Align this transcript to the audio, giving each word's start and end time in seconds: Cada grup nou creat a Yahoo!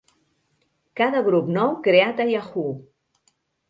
Cada 1.03 1.23
grup 1.29 1.53
nou 1.59 1.79
creat 1.91 2.27
a 2.27 2.31
Yahoo! 2.35 2.77